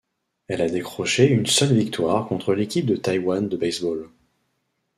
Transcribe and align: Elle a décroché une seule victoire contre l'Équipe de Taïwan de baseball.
Elle 0.47 0.63
a 0.63 0.67
décroché 0.67 1.27
une 1.29 1.45
seule 1.45 1.77
victoire 1.77 2.27
contre 2.27 2.55
l'Équipe 2.55 2.87
de 2.87 2.95
Taïwan 2.95 3.47
de 3.47 3.55
baseball. 3.55 4.09